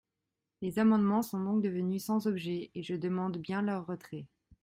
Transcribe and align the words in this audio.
Les 0.63 0.79
amendements 0.79 1.21
sont 1.21 1.43
donc 1.43 1.61
devenus 1.61 2.03
sans 2.05 2.25
objet 2.25 2.71
et 2.73 2.81
je 2.81 2.95
demande 2.95 3.37
bien 3.37 3.61
leur 3.61 3.85
retrait. 3.85 4.25